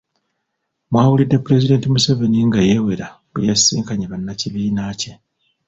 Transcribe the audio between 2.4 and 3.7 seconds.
nga yeewera bwe